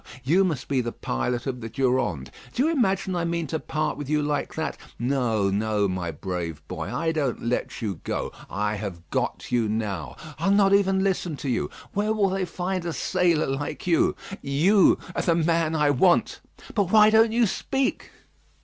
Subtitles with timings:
[0.23, 2.31] You must be the pilot of the Durande.
[2.55, 4.75] Do you imagine I mean to part with you like that?
[4.97, 8.31] No, no, my brave boy; I don't let you go.
[8.49, 11.69] I have got you now; I'll not even listen to you.
[11.93, 14.15] Where will they find a sailor like you?
[14.41, 16.39] You are the man I want.
[16.73, 18.09] But why don't you speak?"